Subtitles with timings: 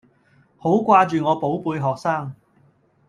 [0.57, 2.35] 好掛住我寶貝學生